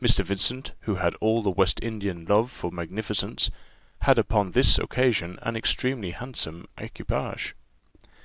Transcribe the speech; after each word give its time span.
Mr. 0.00 0.24
Vincent, 0.24 0.70
who 0.82 0.94
had 0.94 1.16
all 1.16 1.42
the 1.42 1.50
West 1.50 1.82
Indian 1.82 2.24
love 2.26 2.48
for 2.48 2.70
magnificence, 2.70 3.50
had 4.02 4.16
upon 4.16 4.52
this 4.52 4.78
occasion 4.78 5.36
an 5.42 5.56
extremely 5.56 6.12
handsome 6.12 6.68
equipage. 6.78 7.56